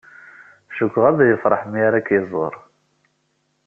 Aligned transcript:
Cikkeɣ 0.75 1.03
ad 1.07 1.19
yefṛeḥ 1.23 1.61
mi 1.71 1.79
ara 1.87 1.99
k-iẓer. 2.07 2.53